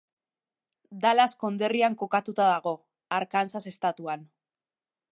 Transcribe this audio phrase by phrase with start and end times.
[1.03, 2.75] Dallas konderrian kokatuta dago,
[3.21, 4.29] Arkansas estatuan.